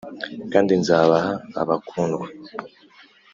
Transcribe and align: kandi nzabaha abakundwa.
kandi 0.51 0.73
nzabaha 0.81 1.31
abakundwa. 1.61 2.25